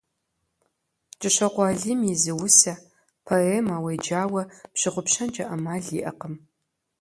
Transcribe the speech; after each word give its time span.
КӀыщокъуэ 1.19 1.63
Алим 1.71 2.01
и 2.11 2.13
зы 2.21 2.33
усэ, 2.45 2.73
поэмэ 3.25 3.75
уеджауэ 3.83 4.43
пщыгъупщэнкӀэ 4.73 5.43
Ӏэмал 5.47 5.85
иӀэкъым. 5.99 6.35